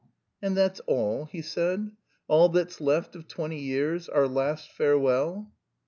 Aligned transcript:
"And 0.41 0.57
that's 0.57 0.79
all?" 0.87 1.25
he 1.25 1.43
said. 1.43 1.91
"All 2.27 2.49
that's 2.49 2.81
left 2.81 3.15
of 3.15 3.27
twenty 3.27 3.59
years? 3.59 4.09
Our 4.09 4.27
last 4.27 4.71
farewell?" 4.71 5.51